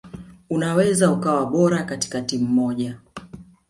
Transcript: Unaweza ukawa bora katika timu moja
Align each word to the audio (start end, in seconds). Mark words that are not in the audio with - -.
Unaweza 0.49 1.11
ukawa 1.11 1.45
bora 1.45 1.83
katika 1.83 2.21
timu 2.21 2.47
moja 2.49 2.97